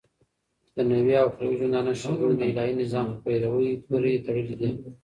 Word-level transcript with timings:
ددنيوي 0.75 1.13
او 1.21 1.27
اخروي 1.31 1.55
ژوندانه 1.61 1.91
ښيګڼي 2.01 2.35
دالهي 2.57 2.73
نظام 2.81 3.05
په 3.11 3.17
پيروۍ 3.23 3.69
پوري 3.85 4.13
تړلي 4.25 4.55
دي 4.61 4.69